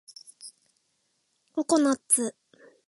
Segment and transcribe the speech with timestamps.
[1.51, 2.35] ココナッツ